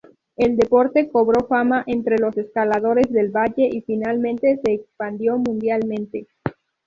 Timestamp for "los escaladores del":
2.17-3.29